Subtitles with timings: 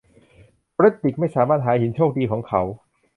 [0.73, 2.61] เฟรดดริคไม่สามารถหาหินโชคดีของเขา